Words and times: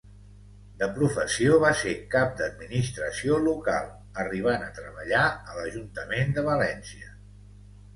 De 0.83 0.87
professió 0.95 1.59
va 1.65 1.73
ser 1.81 1.93
cap 2.15 2.33
d'administració 2.41 3.39
local, 3.51 3.95
arribant 4.27 4.67
a 4.71 4.75
treballar 4.83 5.27
a 5.33 5.63
l'ajuntament 5.63 6.39
de 6.41 6.51
València. 6.55 7.19